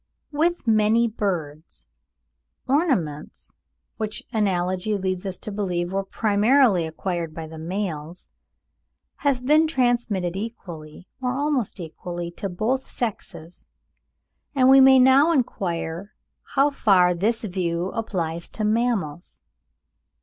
[0.31, 1.91] With many birds,
[2.67, 3.55] ornaments,
[3.97, 8.31] which analogy leads us to believe were primarily acquired by the males,
[9.17, 13.67] have been transmitted equally, or almost equally, to both sexes;
[14.55, 16.15] and we may now enquire
[16.55, 19.43] how far this view applies to mammals.